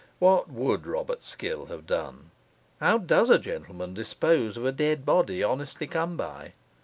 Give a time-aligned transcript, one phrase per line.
[0.17, 2.31] What would Robert Skill have done?
[2.79, 6.53] How does a gentleman dispose of a dead body, honestly come by?